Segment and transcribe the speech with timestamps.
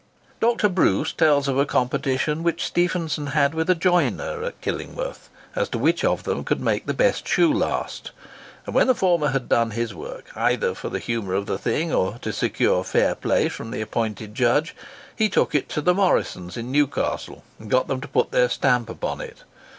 [0.39, 0.67] Dr.
[0.67, 5.77] Bruce tells of a competition which Stephenson had with the joiner at Killingworth, as to
[5.77, 8.09] which of them could make the best shoe last;
[8.65, 11.93] and when the former had done his work, either for the humour of the thing,
[11.93, 14.75] or to secure fair play from the appointed judge,
[15.15, 18.89] he took it to the Morrisons in Newcastle, and got them to put their stamp
[18.89, 19.43] upon it.